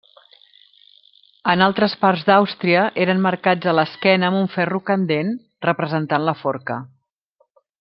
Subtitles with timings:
[1.51, 5.31] En altres parts d'Àustria eren marcats a l'esquena amb un ferro candent,
[5.69, 6.81] representant la forca.